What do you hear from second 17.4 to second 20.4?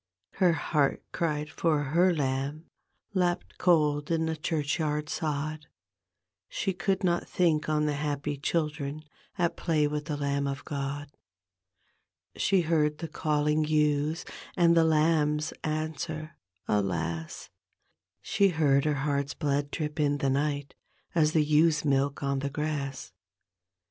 I She heard her heart's blood drip in die